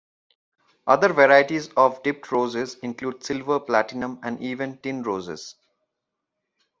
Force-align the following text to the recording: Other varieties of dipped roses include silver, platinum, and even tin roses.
Other 0.87 1.13
varieties 1.13 1.67
of 1.77 2.01
dipped 2.01 2.31
roses 2.31 2.73
include 2.81 3.23
silver, 3.23 3.59
platinum, 3.59 4.17
and 4.23 4.41
even 4.41 4.77
tin 4.79 5.03
roses. 5.03 5.53